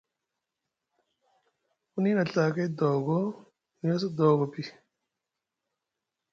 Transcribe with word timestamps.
Muni 1.91 2.09
na 2.15 2.23
Ɵakay 2.33 2.69
doogo, 2.77 3.17
ni 3.79 3.87
a 3.93 3.95
sa 4.01 4.07
doogo 4.17 4.45
pi. 4.53 4.63